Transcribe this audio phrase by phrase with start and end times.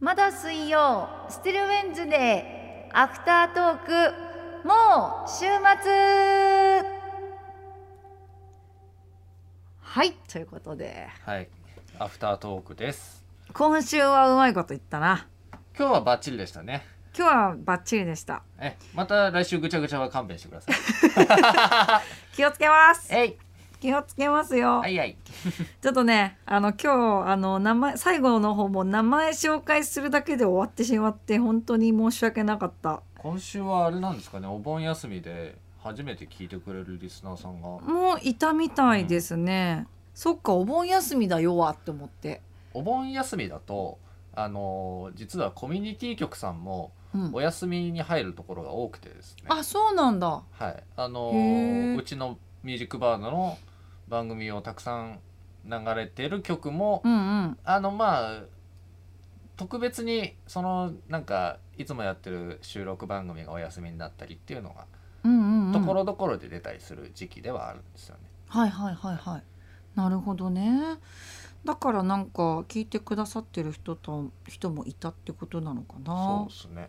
[0.00, 5.44] まだ水曜スティルウェンズデーアフタートークもう週
[5.82, 5.92] 末
[9.82, 11.48] はいということではい、
[11.98, 13.22] アフタートークです。
[13.52, 15.26] 今週はうまいこと言ったな
[15.78, 16.82] 今日はバッチリでしたね。
[17.14, 20.76] 今日はバッチリでしたえ、また来週ぐちゃぐちゃは勘弁してください。
[22.34, 23.38] 気をつけますえい、
[23.80, 25.16] 気をつけますよ、はいはい。
[25.80, 33.02] ちょっとねあの今日あの名前最後の方も名前紹介するだけで終わってしまって本当に申し訳なかった。
[33.18, 37.68] 今週はあれなんですかね、お盆休みで初めて聞いてくれるリスナーさんが。
[37.68, 42.40] もういたみたいですね、そっかお盆休みだよわって思って、
[42.72, 43.98] お盆休みだと、
[44.34, 47.30] あのー実はコミュニティ局さんもうん。
[47.32, 49.44] お休みに入るところが多くてですね。
[49.48, 50.42] あそうなんだ。
[50.52, 51.30] はい、あの
[51.98, 53.58] うちのミュージックバードの
[54.10, 55.20] 番組をたくさん
[55.64, 57.58] 流れてる曲も、うんうん。
[57.64, 58.42] あのまあ
[59.56, 64.86] 特別にそのなんかいつもやってる収録番組がお休みになったりっていうのが
[65.72, 68.22] ところどころで出たりする時期ではあるんですよね。
[68.48, 69.42] はいはいはいはい。
[69.94, 70.98] なるほどね。
[71.64, 76.88] だからなんか聞いてくださってる人と人もいたってことなのかそなうですね。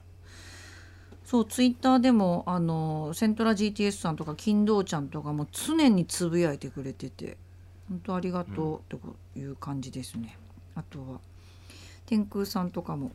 [1.31, 7.37] そうツイッターでもあのセントラ GTS さんとか金堂ちゃんとかも常につぶやいてくれてて
[7.87, 8.99] 本当ありがとうと
[9.39, 10.37] いう感じですね、
[10.75, 11.21] あとは
[12.05, 13.13] 天空さんとかも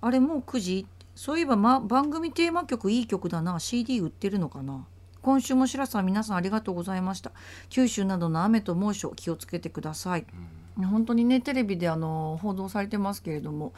[0.00, 3.60] あれもう9時そういえば、ま、番組テーマ曲いい曲だな。
[3.60, 4.84] CD 売ってるのかな？
[5.22, 7.30] 今週も白さん皆さんありがとうございました。
[7.68, 10.26] 九州などの雨と猛暑気をつけてください。
[10.76, 10.84] うん。
[10.86, 13.74] 本当にねテレビであの報道されてますけれども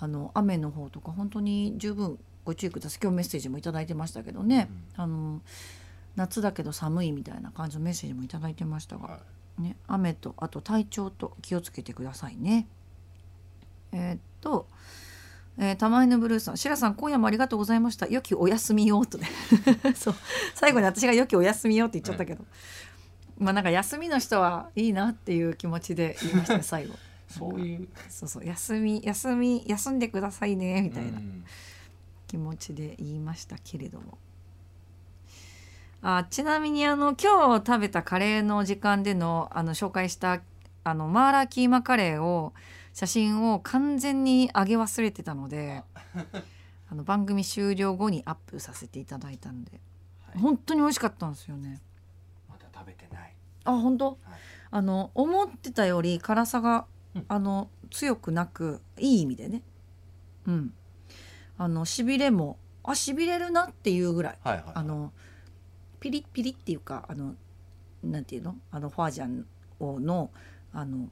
[0.00, 2.98] あの雨の方とか本当に十分ご注意ください。
[3.02, 5.40] 今日メッセージもいただいてましたけどね、あの
[6.16, 9.18] 夏だけど寒いみたいな感じのメッセージもいただいてましたが、は
[9.58, 9.62] い。
[9.62, 12.66] ね、雨とあと体調と気をつけてくださいね。
[13.92, 14.66] えーっと、
[15.58, 18.06] えー、玉井のブルーさん、白さん、今夜もありがとうございました。
[18.08, 19.28] 良きお休みをとね。
[19.94, 20.14] そう、
[20.54, 22.44] 最後に私が良きお休みをって言っちゃったけど。
[23.38, 26.94] まあ、なんか休みの人はいいなっていう気持ちで言いましたね、 最後。
[27.28, 27.88] そういう。
[28.08, 31.18] そうそう、休み、休み、休んでくださいねみたいな。
[31.18, 31.44] うん
[32.34, 34.18] 気持ちで言いましたけれども。
[36.02, 40.42] あちなみにあの今日食べたカレーの時間でのあの紹介した
[40.82, 42.52] あのマーラーキーマカレーを
[42.92, 45.84] 写真を完全に上げ忘れてたので
[46.90, 46.94] あ。
[46.94, 49.80] の番組終了後にアップさせていただいたんで
[50.26, 50.38] はい。
[50.38, 51.80] 本当に美味しかったんですよね。
[52.48, 53.34] まだ食べてない。
[53.64, 54.06] あ本当？
[54.06, 54.16] はい。
[54.72, 57.24] あの思ってたより辛さが、うん。
[57.28, 59.62] あの強くなくいい意味でね。
[60.46, 60.74] うん
[61.58, 64.38] あのしびれもあしびれるなっていうぐらい。
[64.42, 64.64] はいはい。
[64.74, 65.12] あの
[66.00, 67.34] ピリッピリっていうかあの
[68.02, 68.56] なんていうの？
[68.70, 69.46] あのフォアジャン
[69.80, 70.30] をの
[70.72, 71.08] あの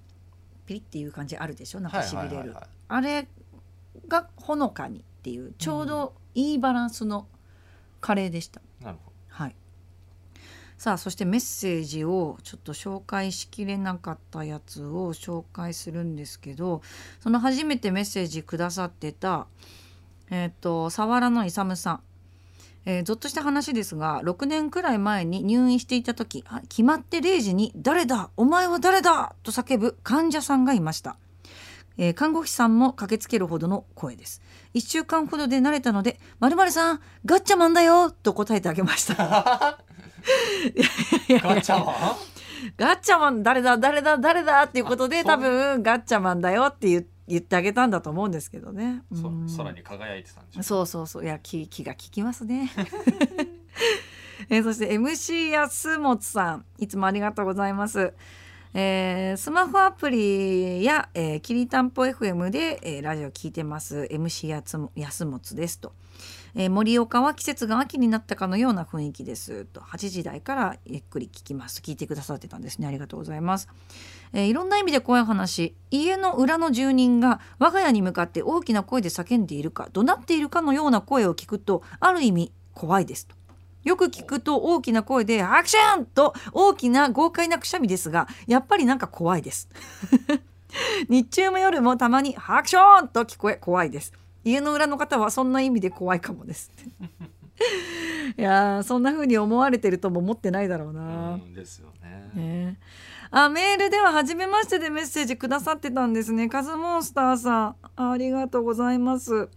[0.67, 1.81] ピリっていう感じあるでしょ？
[1.81, 2.55] なんかしびれる、はいはいはい。
[2.57, 3.27] はいあれ
[4.09, 7.27] がほのかにっていうちょうどいいバランスの
[8.03, 9.55] カレーでした、なるほはい。
[10.77, 16.83] さあそしてメッセージをちょっと紹介しきれなかったやつを紹介するんですけど
[17.21, 19.47] その初めてメッセージくださってた
[20.33, 22.01] えっ、と佐原の勇さん。
[22.85, 28.31] えー、ぞっとした話ですが6年くらい前に入院していた時あ決まって0時に「誰だ？
[28.37, 31.17] お前は誰だ!」と叫ぶ患者さんがいました、
[31.97, 34.43] えー看護師さんも駆けつけるほどの声です。
[34.75, 39.15] 1週間ほどで慣れたので「まるさんガッチャマンだよ!」と答えてあげました。
[39.15, 39.79] ガ
[41.63, 41.95] チャマン？
[42.77, 43.79] ガッチャマン 誰だ？
[43.79, 44.19] 誰だ？
[44.19, 44.65] 誰だ？
[44.65, 49.03] っていうことであ多分ガッチャマンだよって言言ってあげたんだと思うんですけどね。
[49.15, 50.63] そうん空に輝いてたんでしょ。
[50.63, 52.71] そうそうそういや気気が利きますね。
[54.51, 58.13] えーそして MC 安本さんいつもありがとうございます。
[58.75, 65.95] えースマホアプリや、えー、きりたんぽ FM で、えーラジオ聞いてます MC やつも安本ですと、
[66.55, 69.65] えー盛岡は季節が秋になったかのような雰囲気です。
[69.65, 71.81] と8時台からゆっくり聞きます。
[71.81, 72.87] 聞いてくださってたんですね。
[72.87, 73.69] ありがとうございます、
[74.33, 75.75] えーいろんな意味で怖い話。
[75.91, 83.27] 家の裏の住人が我が家に向かって大きな声で叫んでいるか怒鳴っているかのような声を聞くとある意味怖いです。
[83.27, 83.35] と
[83.85, 89.69] よく聞くと大きな声で「アクション!」と大きな豪快なくしゃみですがやっぱりなんか怖いです。
[91.09, 94.13] 日中も夜もたまに「アクション!」と聞こえ怖いです。
[94.45, 96.71] 家の裏の方はそんな意味で怖いかもです。
[98.37, 102.31] いやーそんな風に思われてるとも思ってないだろうな、うんですよね。
[102.35, 102.79] ね。
[103.31, 106.49] あメールでは初めましてでメッセージくださってたんですね。
[106.49, 109.49] カズモンスターさんありがとうございます、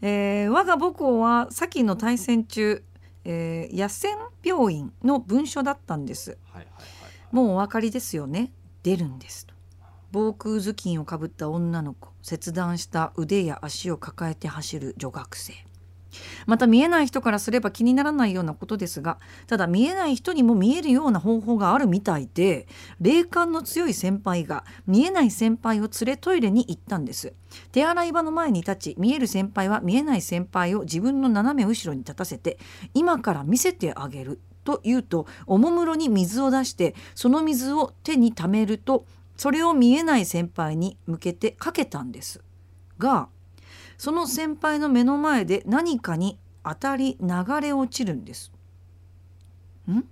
[0.00, 2.82] えー我が母校は先の対戦中、
[3.24, 6.30] えー野戦病院の文書だったんです。
[6.30, 6.88] はいはいはいは
[7.32, 7.34] い。
[7.34, 8.52] もうお分かりですよね。
[8.82, 9.51] 出るんですと
[10.12, 15.54] 防空頭巾をかぶった女の子切断した腕や足を抱えて走る女学生。
[16.44, 22.66] また見えない人からすれば気にならないようなことですがただ見えない人にも見えるような方法があるみたいで
[23.00, 27.32] 霊感の強い先輩が見えない先輩を連れトイレに行ったんです。
[27.72, 32.58] 手洗い場の前に立ち見える先輩は見えない先輩を自分の斜め後ろに立たせて
[32.92, 39.06] 今から見せてあげると言うとおもむろに水を出してその水を手に溜めると
[39.42, 42.40] それを見えない先輩に向けてかけたんです
[42.96, 43.28] が
[43.98, 48.52] その先輩の目の前で何かに当たり流れ落ちるんです。
[49.90, 50.04] ん？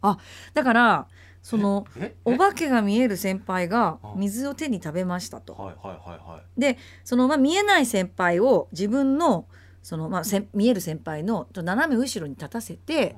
[0.00, 0.16] あ
[0.54, 1.08] だから
[1.42, 2.16] そのえ？
[2.24, 4.14] お化けが見える先輩があ。
[4.16, 5.52] 水を手に食べましたと。
[5.52, 6.60] はいはいはいはい。
[6.60, 9.44] でその、まあ、見えない先輩を自分の
[9.82, 10.22] その、まあ、
[10.54, 13.14] 見える先輩の斜め後ろに立たせて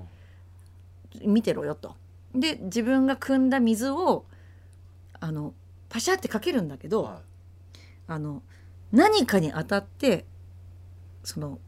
[1.24, 1.94] 見てろよと。
[2.34, 4.24] で自分が汲んだ水を
[5.20, 5.54] あの
[5.88, 7.20] パシャってかけるんだけど、は
[8.08, 8.42] あの
[8.92, 10.24] 何かに当たって
[11.22, 11.58] その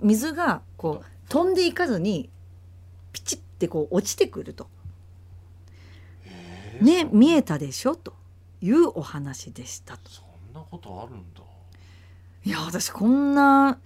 [0.00, 2.30] 水がこう飛んでいかずに
[3.12, 4.68] ピチッてこう落ちてくると。
[6.80, 7.96] いね見えたでしょ？
[7.96, 8.14] と
[8.60, 10.10] いうお話でしたと。
[10.10, 11.42] そんなことあるんだ。
[12.44, 13.78] いや私こんな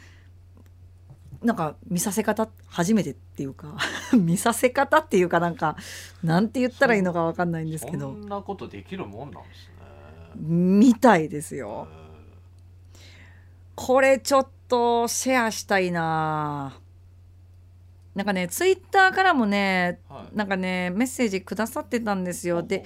[1.43, 3.77] なんか見させ方初めてっていうか
[4.13, 5.77] 見させ方っていうかなんか
[6.23, 9.75] なんて言ったらいいのかわかんないんですけそどんなことできるもんなんですね。
[10.43, 11.89] みたいですよ。
[11.91, 12.07] え
[13.75, 16.79] これちょっとシェアしたいな。
[18.15, 20.37] なんかねツイッターからもねーはい。
[20.37, 22.63] なんかねメッセージくださってたんですよ。
[22.63, 22.85] で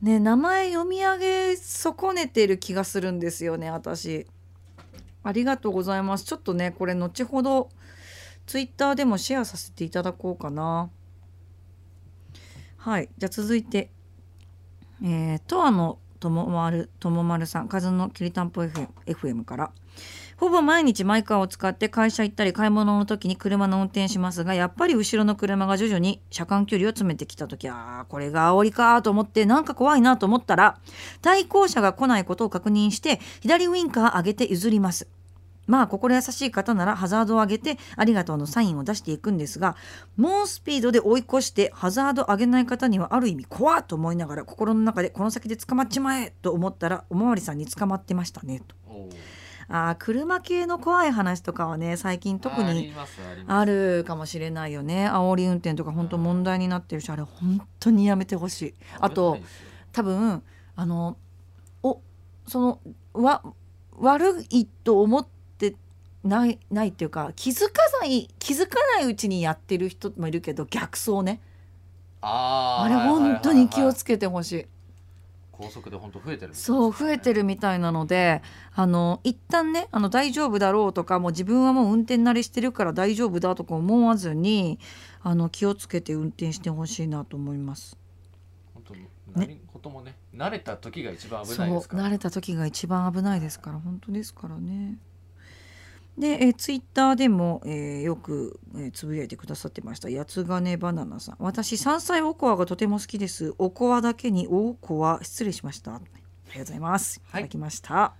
[0.00, 4.26] ね名前読み上げ損ねてる気がするんですよね私
[5.24, 6.24] ありがとうございます。
[6.24, 7.70] ちょっとねこれ後ほど
[8.46, 10.90] ツイッターでもシェアさせていただこうかな。
[12.76, 13.08] はい。
[13.18, 13.90] じゃあ続いて
[15.02, 19.72] えー、とわのともまるともまるさん風のきりたんぽ FM, FM から。
[20.44, 30.78] ほぼ毎日マイカーを使って会社行ったり買い物の時に車の運転しますがやっぱり後ろの車が徐々に車間距離を詰めてきた時あーこれが煽りかと思ってなんか怖いなと思ったら
[31.22, 35.08] 対向車が来ないことを確認して左ウインカー上げて譲ります
[35.66, 39.76] まあ心優しい方ならハザードを上げてありがとうのサインを出していくんですが
[40.18, 48.76] 猛スピードで追い越してハザード上げない方にはある意味怖っと思いながら心の中でこの先で捕まっちまえと思ったらおまわりさんに捕まってましたねと。
[49.68, 52.92] あー車系の怖い話とかはね最近特に
[53.46, 55.08] あるかもしれないよね。
[55.08, 58.74] 煽り運転とか本当問題になってるしあれ本当にやめてほしい。
[59.00, 59.38] あと
[59.92, 60.42] 多分
[60.76, 61.16] あの
[61.82, 62.00] お
[62.46, 62.80] その
[63.12, 63.42] わ
[63.96, 65.26] 悪いと思っ
[65.58, 65.76] て
[66.24, 71.40] ないないっていうか気づかない気づかないうちにやってる人もいるけど逆走ね。
[72.26, 74.66] あれ本当に気をはいつけてほしい
[75.56, 78.42] 高速で本当増えてるみたいですそう増えてるみたいなので
[78.74, 84.78] あの一旦ねあの大丈夫だろうとかもう自分はもう運転慣れしてるから大丈夫だとか思わずに
[85.22, 87.96] あの気をつけて運転してほしいなと思います。
[88.74, 88.94] 本当
[89.40, 94.98] 何事もね慣れた時が一番危そうないですから慣れた時が一番危ないですから本当ですからね。
[96.18, 100.08] で、えツイッターでも、えーよく、えーつぶやいてくださってました。
[100.08, 101.36] 八つ金バナナさん。
[101.40, 103.54] 私山菜おこわがとても好きです。
[103.58, 105.96] おこわだけにおこわ失礼しました。
[105.96, 107.20] ありがとうございます。
[107.26, 107.30] い。
[107.30, 108.14] たはいだきました、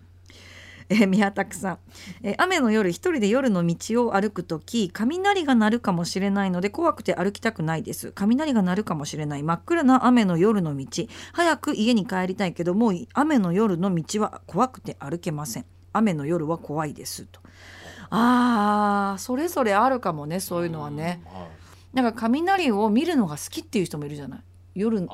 [0.88, 1.78] えー宮拓さん、
[2.24, 8.10] えー雨の夜一人で夜の道を歩くとき雷が鳴るかもしれないので怖くて歩きたくないです。
[8.12, 9.44] 雷が鳴るかもしれない。
[9.44, 10.86] 真っ暗な雨の夜の道。
[11.32, 15.64] 早く家に帰りたいけどもう雨の夜の道は怖くて歩けません。
[15.92, 17.26] 雨の夜は怖いです。
[17.26, 17.40] と
[18.10, 21.22] あーそれぞれあるかもねそういうのはね、
[21.92, 24.40] なんか雷を見るのが好きっていう人もいるじゃない？
[24.74, 25.08] 夜ね。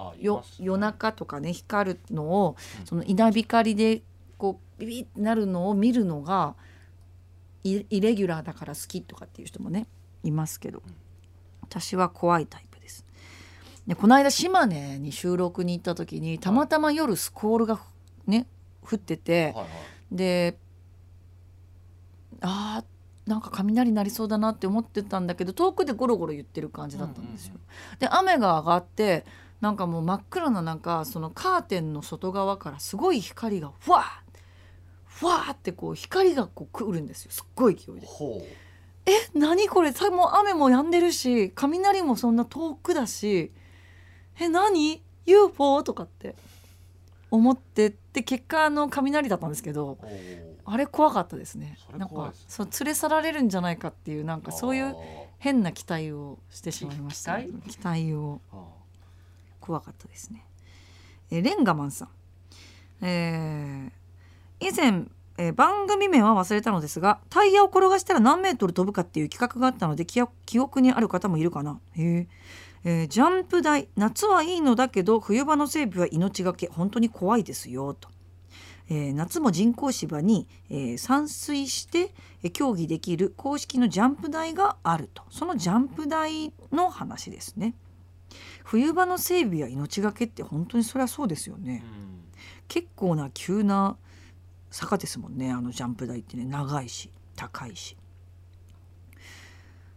[0.58, 2.86] 夜中とかね光るのをうん。
[2.86, 4.02] その稲光で
[4.38, 6.54] こうビビってなるのを見るのが
[7.62, 9.86] イイレギュラーだから好きとかっていう人もね
[10.24, 10.82] いますけど。
[11.62, 13.04] 私は怖いタイプです。
[13.86, 17.78] でこの間島根に収録に行った時にたまたま夜スコールが
[18.26, 18.46] ね
[18.82, 19.54] 降ってて
[20.10, 20.56] で
[22.40, 27.54] あーなんか雷鳴りそうだなって思ってたんだけど遠くでゴロゴロ言ってる感じだったんですよ。
[27.98, 29.24] で雨が上がって
[29.60, 34.04] なんかもう真っ暗ななんかそのカーテンの外側からすごい光がふわー
[35.04, 37.30] ふわーってこう光がこう来るんですよ。
[37.30, 38.06] すっごい勢いで。
[39.06, 39.92] え何これ？
[39.92, 43.52] さもう雨も止んでるし雷もそんな遠くだし
[44.40, 46.34] え何？UFO とかって
[47.30, 49.98] 思ってって結果あの雷だったんですけど
[50.64, 51.76] あれ怖かったですね。
[51.86, 54.94] それなんかそう連れ去られるんじゃないかっていうなんかそういう
[55.38, 57.40] 変な期待をしてしまいました。
[57.40, 58.40] 期期待を。
[58.52, 58.64] あ
[59.60, 60.44] 怖かったですね。
[61.30, 62.08] えレンガマンさん。
[63.02, 65.04] えー以前、
[65.38, 71.80] えー番組名は忘れたのですがタイヤを転がしたら何メートル飛ぶかっていう企画があったので記憶にある方もいるかな。
[71.96, 72.26] へー
[72.84, 78.08] えージャンプ台夏はいいのだけど冬場の整備は命がけ本当に怖いですよと、
[78.88, 85.22] えー夏も人工芝に、えー散水して、えー競技できる公式のジャンプ台があると。
[85.30, 87.74] そのジャンプ台の話ですね。
[88.64, 92.24] 冬場の整備は命がけって本当にそりゃそうですよね、うん。
[92.68, 93.96] 結構な急な
[94.70, 96.44] 坂ですもんねあのジャンプ台ってね。
[96.44, 97.96] 長いし高いし。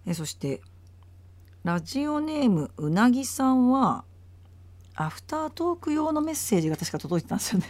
[0.06, 0.62] えそして
[1.63, 4.03] ラジオネームうなぎさんは
[4.96, 7.67] アフタートーク用のメッセージが確か届いてたんですよね。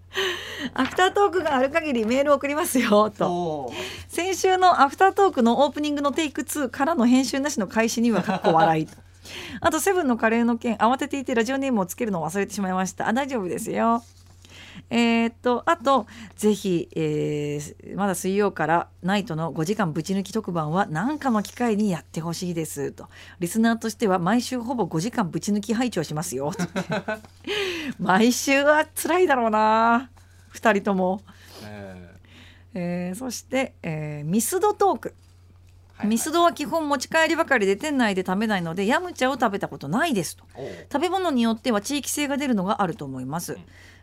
[0.72, 3.70] アフタートークがある限りメール送りますよと。
[4.08, 8.88] 先週のアフタートークのオープニングのテイク2からの編集なしの開始にはかっこ笑い。
[9.60, 13.06] あとセブンのカレーの件慌てていてラジオネームをつけるのを忘れてしまいました。
[13.06, 14.02] あ大丈夫ですよ
[14.90, 23.08] えーっとあとぜひ、えーまだ水曜からナイトの5時間ぶち抜き特番は何かの機会にやってほしいですと。
[23.38, 26.52] リスナーとしては毎週ほぼ5時間ぶち抜き配置をしますよ。
[26.52, 26.64] と
[27.98, 30.10] 毎週は辛いだろうな。
[30.54, 31.22] 2人とも、
[31.62, 32.16] え
[32.74, 35.14] えーそして、えーミスドトーク。
[36.04, 40.44] ミスドは基本持ち帰りばかりで店内で食べないのでヤムチャを食べたことないですと。
[40.90, 43.58] 食べ物によっては地域性が出るのがあると思います、うん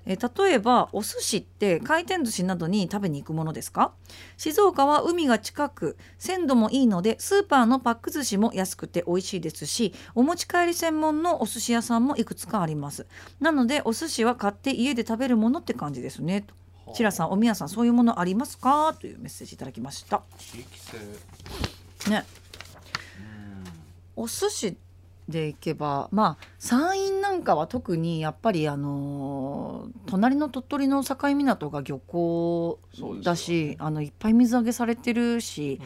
[0.07, 3.91] えー例えばお寿司って回転寿司などに食べに行くものですか？
[4.37, 13.05] 静岡は海が近く鮮度もいいのでスーパーのパック寿司も安くて美味しいですしお持ち帰り専門のお寿司屋さんもいくつかあります。
[13.39, 16.41] なのでお寿司は買って家で食べるものって感じですね。
[16.41, 16.55] と
[16.93, 18.95] チラさんおみやさんそういうものありますか？
[18.97, 20.23] というメッセージいただきました。
[20.37, 22.25] 地域性ね。
[24.15, 24.23] うん。
[24.23, 24.77] お寿司
[25.27, 32.79] で行けばまあ山陰なんかは特にやっぱりあのー隣の鳥取の境港が漁港
[33.21, 35.79] だし、あのいっぱい水揚げされてるし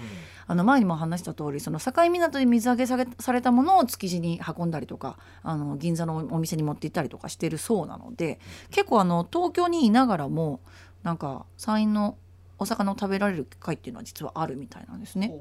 [0.47, 8.39] あの前にも話した通りその境港で水揚げされされたものを築地に運んだりとかあの銀座のお店に持って行ったりとかしてるそうなので
[8.69, 10.61] 結構あの東京にいながらも
[11.03, 12.15] なんか山陰の
[12.59, 15.33] お魚を食べられる機会っていうのは実はあるみたいなんですね。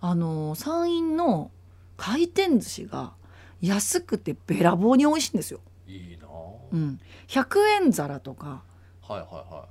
[0.00, 1.50] あの山陰の
[1.96, 3.14] 回転寿司が
[3.60, 5.60] 安くてべらぼうに美味しいんですよ。
[5.86, 6.30] いいなあ。
[6.72, 8.62] うん、100円皿とか。
[9.02, 9.68] はいはいは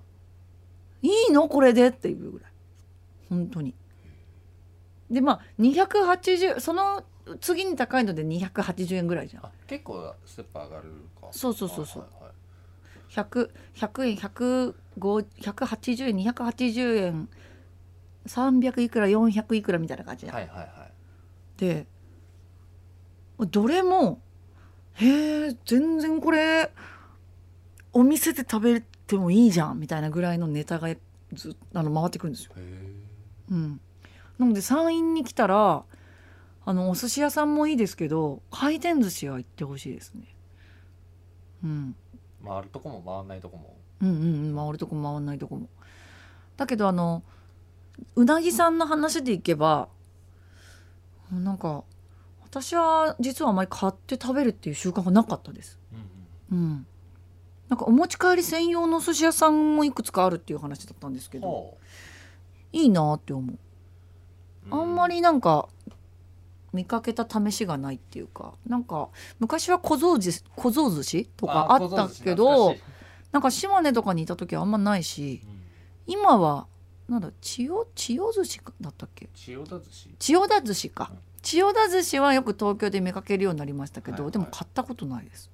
[1.01, 1.29] い。
[1.29, 2.51] いのこれでっていうぐらい。
[3.29, 3.73] 本当に。
[5.09, 7.03] でまあ280その
[7.41, 9.45] 次に高いので280円ぐらいじゃん。
[9.45, 11.27] あ結構ステップ上がるか。
[11.31, 12.03] そうそうそうそう。
[12.03, 12.33] はいはいはい。
[13.09, 14.73] 100 100円105
[15.41, 17.29] 180円280円
[18.27, 20.35] 300いくら400いくらみたいな感じじゃん。
[20.35, 20.69] はいはいはい。
[21.57, 21.87] で
[23.45, 24.21] どれも
[24.95, 26.71] へえ全然これ
[27.93, 30.89] お店で食べてもいいじゃんみたいなぐらいのネタが
[31.33, 32.51] ずあの回ってくるんですよ。
[33.51, 33.81] うん、
[34.37, 35.83] なので山陰に来たら
[36.65, 40.23] あのお寿司屋さんもいいですけど回転寿司は行ってほしいですね。
[41.63, 41.95] うん、
[42.45, 45.67] 回るとこも回んないとこもうんうんうん回るとこ回んないとこも。
[46.57, 47.23] だけどあの
[48.15, 49.89] うなぎさんの話でいけば
[51.31, 51.83] なんか
[52.51, 55.77] 私は実はあまり買って食べるっていう習慣がなかったです。
[56.51, 56.87] うんうん、
[57.67, 61.77] なんかお持ち帰り専用のお寿司屋さんもいくつかあるっていう話だったんですけど
[62.73, 63.55] いいなって思う。
[63.55, 63.57] う
[64.71, 65.69] あんまりなんか
[66.73, 72.75] 見かけた試しがないっていうかなんか昔は小僧寿司小僧寿司とかあったけど
[73.31, 75.43] なんか島根とかにいた時はあんまないし
[76.07, 76.65] 今は
[77.07, 79.29] なんだ千代千代寿司だったっけ？
[79.35, 80.09] 千代田寿司。
[80.17, 81.11] 千代田寿司か。
[81.11, 84.31] うん千代田寿司はよく東京で見かけるようになりましたけど、はいはい。
[84.31, 85.49] でも買ったことないです。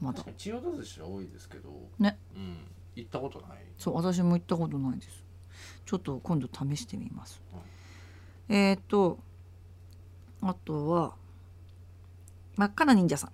[0.00, 0.24] まだ。
[0.36, 2.56] 千代田寿司は多いですけどねうん。
[2.96, 3.58] 行ったことない。
[3.78, 5.24] そう私も行ったことないです。
[5.86, 7.40] ちょっと今度試してみます、
[8.48, 8.56] うん。
[8.56, 9.18] えっ、と
[10.40, 11.14] あとは
[12.56, 13.30] 真っ赤な忍者さん。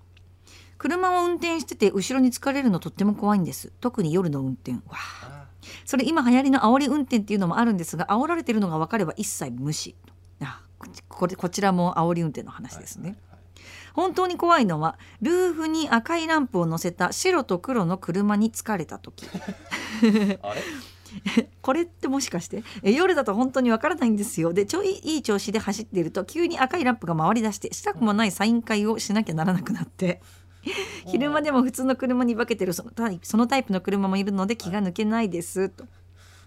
[0.78, 3.72] 車を運転してて後ろに疲れるのとっても怖いんです。
[3.80, 4.72] 特に夜の運転。
[4.72, 4.96] わあ。
[5.22, 5.40] あ
[5.84, 9.94] それ今流行りの煽り運転っていうのもあるんですが煽られてるのが分かれば一切無視。
[10.06, 10.10] あ
[11.20, 13.14] ここれこちらも煽り運転の話ですね、
[13.92, 19.26] 本当に怖いのはルーフに赤いランプを乗せた白と黒の車に疲れた時。
[21.60, 24.54] これってもしかしてえ夜だと本当にわからないんですよ。
[24.54, 30.22] でちょいいい調子で走っていると急に赤いランプが回り出してしたくもないサイン会をしなきゃならなくなって。
[31.06, 35.68] 昼間でも普通の車に化けてるそのタイプそのタイプの車もいるので気が抜けないです。
[35.68, 35.84] と。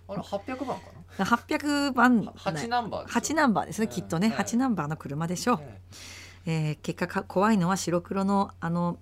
[0.08, 1.03] あれ800番かな？
[1.18, 4.28] 800番8ナンバーですよ8ナンバーですねきっとね。
[4.32, 4.42] ええ。
[4.42, 5.80] 8ナンバーの車でしょう、え。
[6.46, 8.98] えー結果か怖いのは白黒のあの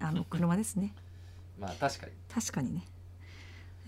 [0.00, 0.94] あの車ですね。
[1.58, 2.12] まあ確かに。
[2.32, 2.84] 確かにね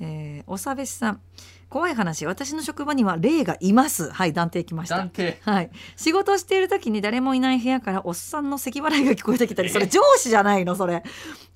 [0.01, 1.21] えー、おさべしさん。
[1.69, 4.11] 怖い話私の職場には霊がいます。
[4.11, 4.97] はい断定きました。
[4.97, 5.39] 断定。
[5.43, 11.03] はい、仕事している時に誰もいない部屋からおっさんの咳払いが聞こえてきたりそれ上司じゃないのそれ。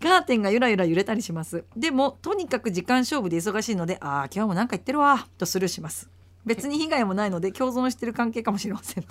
[0.03, 1.65] カーテンがゆらゆら揺れたりします。
[1.77, 5.27] でもとにかく時間勝負で忙しいのでああ今日もなんか言ってるわ。
[5.39, 6.11] とスルーします。
[6.45, 9.05] 別に被害もないので共存してる関係かもしれません。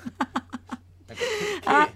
[1.65, 1.87] あ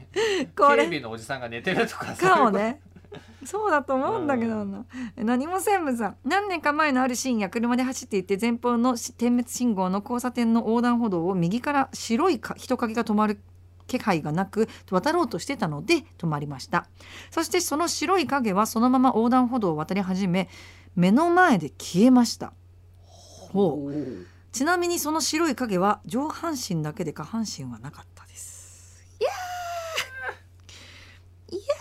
[0.55, 0.83] かこれ。
[0.83, 2.81] 警備のおじさんが寝てるとかかもね
[3.45, 4.85] そうだと思うんだけどな、
[5.17, 6.17] 何も専務さん。
[6.23, 13.39] 何年か前のある深夜車で走っていて前方のし点滅信号の交差点の横断歩道を右から白いか人影が止まる
[13.87, 16.87] 気配がなく渡ろうとしてたので止まりました。
[17.31, 20.49] そしてその白い影はそのまま横断歩道を渡り始め
[20.95, 22.53] 目の前で消えました。
[23.51, 24.25] ほう。
[24.51, 29.03] ちなみにその白い影は上半身だけで下半身はなかったです。
[29.19, 31.75] いやーいやー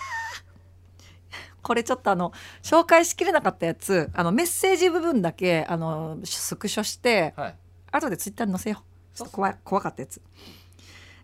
[1.65, 7.55] これちょっとあの紹介しきれなかったやつあのメッセージ部分だけあのスクショしてはい。
[7.91, 9.17] 後でツイッターに載せよう。
[9.17, 10.21] ちょっと怖い怖かったやつ、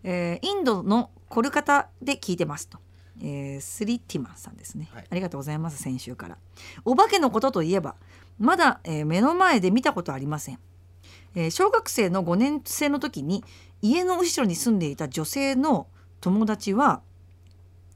[0.03, 2.79] えーインドのコルカタで聞いてますと、
[3.21, 5.05] えースリティマンさんですね、はい。
[5.09, 6.37] ありがとうございます先週から。
[6.85, 7.95] お化けのことといえば
[8.39, 10.59] まだ、えー目の前で見たことありません、
[11.35, 13.43] えー小学生の5年生の時に
[13.81, 15.87] 家の後ろに住んでいた女性の
[16.21, 17.01] 友達は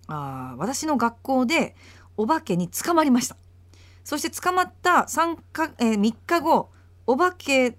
[0.08, 1.76] あー私の学校で
[2.18, 3.38] お化けに捕まりました。
[4.04, 6.70] そして捕まった3か、えー3日後
[7.08, 7.78] お化け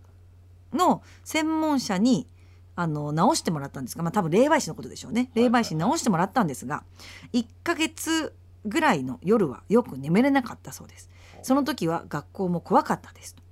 [0.73, 2.27] の専門者に
[2.75, 5.31] あの直してもらったんですが、まあ、多分霊媒師のことでしょうね。
[5.35, 6.85] 霊媒師に直してもらったんですが
[7.33, 8.35] 1ヶ月
[8.67, 11.09] ぐらいの夜はよく眠れなかったそうです。
[11.43, 13.35] その時は学校も怖かったです。
[13.35, 13.43] と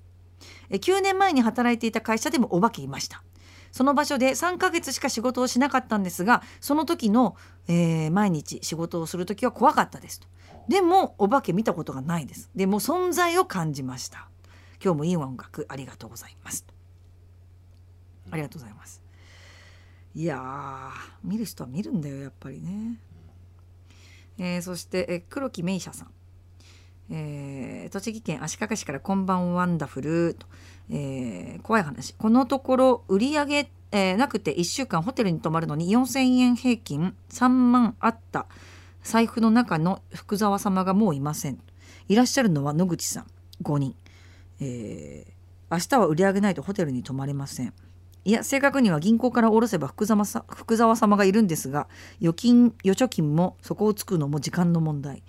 [0.69, 3.23] え9年前に働いていた会社でもお化けいました。
[3.73, 7.37] その場所で3ヶ月しか仕事をしなかったんですがその時の、
[7.67, 10.29] えー毎日仕事をする時は怖かったですと
[10.69, 12.51] でもお化け見たことがないです。
[12.55, 14.29] でも存在を感じました。
[14.83, 16.67] 今日もいい音楽ありがとうございます。
[18.31, 19.03] ありがとうございます。
[20.15, 20.91] いや
[21.25, 23.01] 見る人は見るんだよやっぱりね、
[24.39, 26.11] えーそして、えー黒木メイシャさん。
[27.11, 30.47] えー栃木県足利市から「こんばんワンダフル」と、
[30.91, 32.15] えー怖い話。
[32.15, 38.47] このところ売り上げ、えーなくて1週間ホテルに泊まるのに4,000円平均3万あった。
[39.05, 41.61] 財布の中の福沢様がもういません。
[42.09, 43.27] いらっしゃるのは野口さん。
[43.63, 43.95] 5人、
[44.61, 45.35] えー
[45.71, 47.73] 明日は売り上げないとホテルに泊まれません。
[48.25, 51.89] いや正確には銀行から下ろせば福沢さ福沢様がいるんですが
[52.21, 55.23] 預金預貯金もそこをつくのも時間の問題。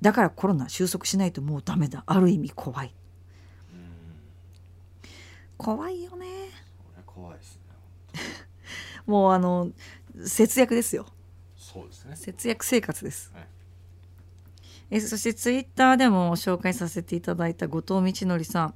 [0.00, 2.04] だからコロナ収束しないともうダメだ。
[2.06, 2.94] ある意味怖い。
[5.56, 6.26] 怖いよね。
[7.06, 7.62] 怖いですね
[9.06, 9.70] もうあの
[10.22, 11.06] 節約ですよ
[11.76, 12.16] そうですね。
[12.16, 13.46] 節約生活です、はい。
[14.90, 18.74] えそしてツイッターでも紹介させていただいた後藤道則さん、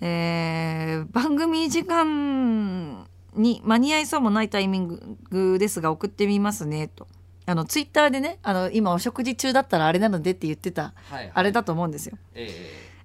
[0.00, 7.06] えー番組時間に間に合いそうもないタイミングですが送ってみますねと。
[7.46, 12.16] あのツイッターでねあの今お食事中だったらあれなのでって言ってたはいあれだと思うんですよ。
[12.34, 12.48] えええ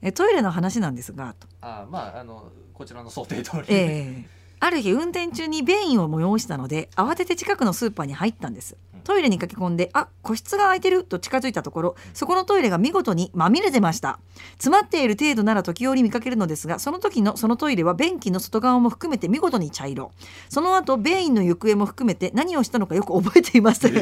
[0.01, 0.08] え。
[0.08, 3.63] えトイレの話なんですがと、あまああのこちらの想定通り。
[3.67, 4.39] ええ。
[4.62, 14.19] ある日運転中に便意を催したので慌てて近くのスーパーに入ったんですトイレに駆け込んであ個室が空いてると近づいたところそこのトイレが見事にまみれてました。
[14.53, 20.12] 詰まっている程度なら時折見かけるのですがその時のそのトイレは便器の外側も含めて見事に茶色。
[20.49, 24.01] その後便意の行方も含めて何をしたのかよく覚えていましたが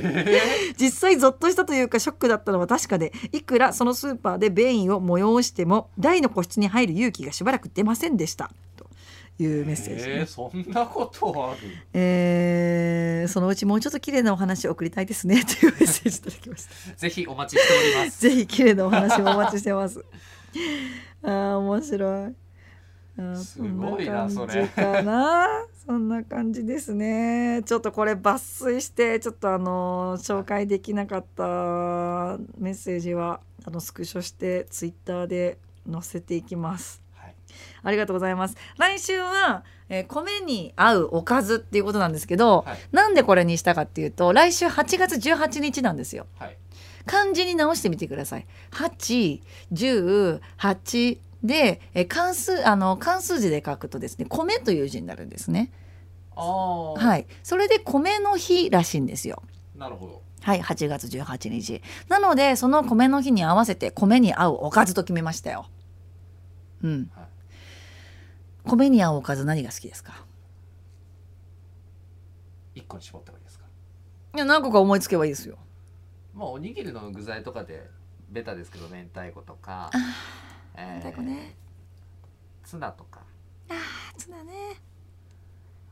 [0.80, 8.48] 実際ゾッとしたというかショックだったのは確かでいくらそのスーパーで便意を催しても大の個室に入る勇気がしばらく出ませんでした。
[8.48, 8.67] と
[9.40, 11.60] いうメッセージねえー、そんなことある？
[11.94, 16.96] えーそのうちもうちょっと綺麗なお話を送りたいですねというメッセージいただきました。
[16.96, 20.04] ぜひお待ちしておりますぜひ綺麗なお話もお待ちしてます。
[21.24, 22.36] あー面白い。
[23.20, 25.48] あーすごいなそれな感じかな。
[25.86, 27.62] そんな感じですね。
[27.66, 31.44] ちょっとこれ抜粋してちょっとあの紹介できなかった
[32.58, 35.58] メッセージはあのスクショしてツイッターで
[35.92, 37.02] 載せていきます。
[37.84, 38.56] はいありがとうございます。
[38.78, 46.28] 来週は、えー米に合うおかずっていうことなんですけど、はいなんでこれにしたかっていうと来週8月18日なんですよ。
[46.38, 46.58] はい
[47.06, 48.46] 漢字に直してみてください。
[48.72, 49.42] 8、
[49.74, 55.72] 10、8で、えー関数、あの、関数字で書くとですね、米という字になるんですね。
[56.98, 57.26] はい。
[57.44, 59.42] それで米の日らしいんですよ。
[59.76, 61.82] なるほどはい、8月18日。
[62.10, 65.68] なので、その米の日に合わせて米に合うおかずと決めましたよ。
[66.84, 67.12] うん。
[67.16, 67.28] はい
[68.68, 70.26] 米に合うおかず何が好きですか？
[72.76, 73.66] 一個に絞った方がいいですか？
[74.36, 75.58] いや、何個か思いつけばいいですよ。
[76.34, 77.90] まあおにぎりの具材とかで
[78.30, 79.90] ベタですけど明太子とか、
[80.76, 81.56] え明太子ね。
[82.64, 83.22] ツナとか。
[83.70, 84.52] あーツナね。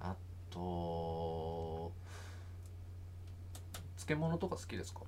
[0.01, 0.15] あ
[0.51, 1.91] と
[3.97, 5.01] 漬物とか好きですか？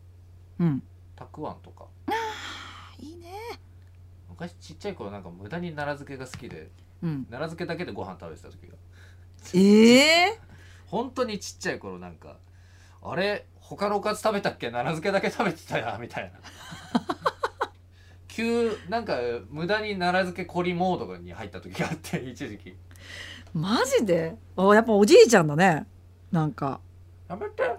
[0.60, 0.82] うん。
[1.16, 1.86] たくあんとか。
[3.00, 3.34] いいね。
[4.30, 6.72] 昔ちっちゃい頃なんか無駄に奈良漬けが好きで
[7.04, 7.26] うん。
[7.26, 8.76] 奈良漬けだけでご飯食べてた時が。
[9.54, 10.40] ええ
[10.88, 12.38] 本当にちっちゃい頃なんか
[13.02, 14.72] あれ他のおかず食べたっけ？
[14.72, 16.40] 奈良漬けだけ食べてたやみたいな。
[18.28, 19.18] 急なんか
[19.50, 22.76] 無駄に奈良漬け凝りモードに入った時があって 一時期。
[23.54, 24.36] マジで？
[24.56, 25.86] おやっぱおじいちゃんだね。
[26.32, 26.80] なんか。
[27.28, 27.64] やめて。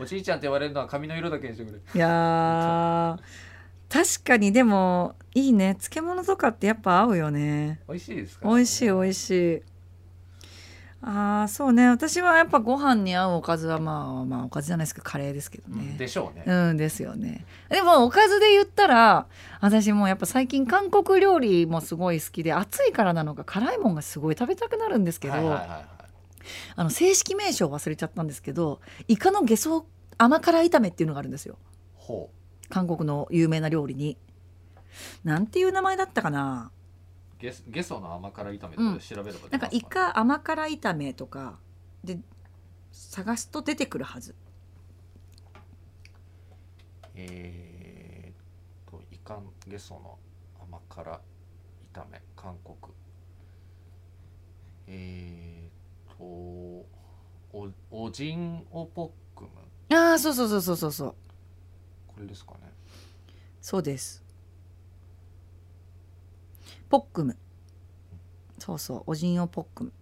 [0.00, 1.78] おじいちゃんって言われるのは髪の色だけにしてくれ。
[1.94, 3.18] いやー
[3.88, 5.76] 確かにでもいいね。
[5.76, 7.80] 漬物とかってやっぱ合うよね。
[7.88, 8.48] 美味しいですか？
[8.48, 9.62] 美味しい美味しい。
[11.00, 11.88] あーそうね。
[11.88, 15.96] 私はやっぱご飯に合うおかずはまあまあおかずじゃないですけどカレーですけどね。
[15.96, 17.46] でしょうね、うんですよね。
[17.70, 19.26] でもおかずで言ったら
[19.60, 25.86] 私もうやっぱ最近韓国料理もすごい好きで暑いからなのか辛いもんがすごい食べたくなるんですけど、はいはいはいはい。
[26.76, 29.86] あの正式名称忘れちゃったんですけどイカのゲソ
[30.18, 31.56] 甘辛炒めっていうのがあるんですよ。
[31.94, 32.30] ほ
[32.68, 34.16] 韓国の有名な料理に。
[35.24, 36.70] なんていう名前だったかな？
[37.38, 38.92] うゲスゲソの甘辛炒めとうん。
[38.94, 41.58] かで調べれば出ますなんかイカ甘辛炒めとか。
[42.02, 42.18] で
[42.92, 44.34] 探すと出てくるはず。
[47.14, 50.18] えー、とイカンゲソの
[50.60, 51.20] 甘辛
[51.92, 52.20] 炒め。
[52.34, 52.76] 韓国。
[54.86, 56.86] えー、とお
[57.90, 59.50] おじんおポックム
[59.96, 61.10] ああそうそうそうそうそうそう。
[61.10, 61.16] こ
[62.18, 62.72] れですかね。
[63.60, 64.22] そうです。
[66.88, 67.36] ポックム。
[68.58, 69.92] そうそうおじんおポックム。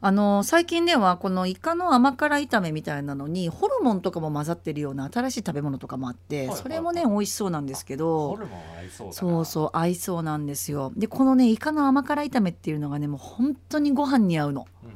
[0.00, 10.92] あの最近ではこのイカの甘辛炒めみたいなのにホルモンとかも混ざってるような新しい食べ物とかもあって、それもね美味しそうなんですけどホルモン合いそうそうそう合いそうなんですよ。
[10.94, 14.90] でこのねイカの甘辛炒めっていうのがねもう本当にご飯に合うの、うん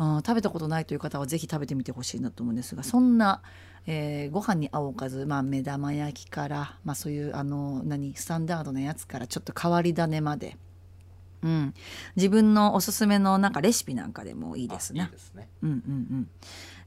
[0.00, 3.42] うん食べたことないという方はぜひ食べてみてほしいなと思うんですがそんな、
[3.86, 10.56] えーご飯に合うおかず、まあ、目玉焼きから、まあ、そういうあの何スタンダードなやつからちょっと変わり種まで、
[11.42, 11.74] うん、
[12.16, 15.10] 自分のおすすめのなんかレシピなんかでもいいですねあいい。
[15.10, 15.48] ですね。
[15.62, 15.76] うんうんう
[16.14, 16.28] ん。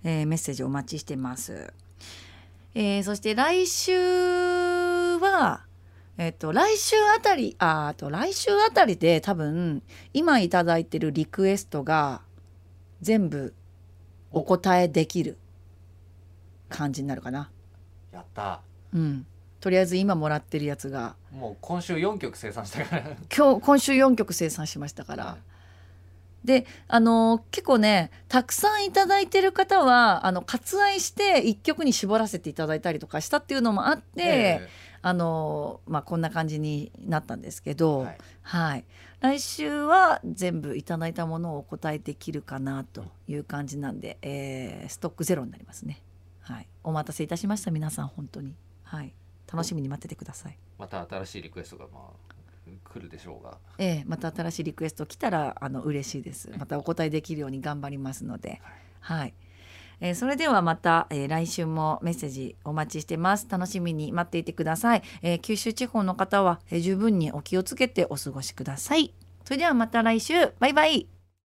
[0.04, 1.72] えーメッセージお待ちしてます。
[2.74, 3.94] えーそして来週
[5.18, 5.66] は、
[6.18, 12.22] えっと来週あたりああと来週あたりで多分今いただいてるリクエストが
[13.04, 13.54] 全部
[14.32, 15.38] お答えできる
[16.70, 17.52] 感じになるかな。
[18.12, 18.62] やった
[18.94, 19.26] うん。
[19.60, 23.02] とりあえず今もらってるやつがもう今週4曲生産したから
[23.36, 25.38] 今日今週4曲生産しましたから。
[26.44, 34.70] であの結構ねたくさんいただいてる方はあの割愛して1曲に絞らせていただいたりとかしたっていうのもあって、え
[35.02, 38.80] あのまあ、こんな感じになったんですけえど、ははい。
[38.80, 38.84] い
[39.20, 46.02] 来週は全部いただいたものをお答えできるかなという感じなんで、えーストックゼロになりますね。
[46.42, 48.54] はい、お待たせいたしました皆さん本当に、
[48.84, 49.14] はい、
[49.52, 50.58] 楽しみに待っててください。
[50.78, 52.33] また新しいリクエストがまあ
[52.94, 56.52] 来るでしょうがええ、また新しいリクエスト来たらあの嬉しいです。
[56.58, 58.62] またお答えできるように頑張りますので、
[59.00, 59.34] はい。
[60.00, 63.48] えーそれではまた、えー来週もメッセージお待ちしてます。
[63.50, 65.04] 楽しみに待っていてください。
[65.22, 69.14] えー九州地方の方は、えー十分にお気をつけてお過ごしください。
[69.46, 71.08] それではまた来週、バイバイ。